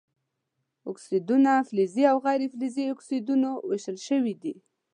[0.89, 4.53] اکسایدونه فلزي او غیر فلزي اکسایدونو ویشل شوي دي.